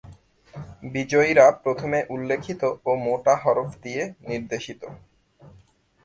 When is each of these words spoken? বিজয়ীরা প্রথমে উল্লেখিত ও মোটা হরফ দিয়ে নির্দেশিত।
বিজয়ীরা 0.93 1.45
প্রথমে 1.63 1.99
উল্লেখিত 2.09 2.61
ও 2.85 2.91
মোটা 3.05 3.33
হরফ 3.43 3.69
দিয়ে 3.83 4.03
নির্দেশিত। 4.29 4.81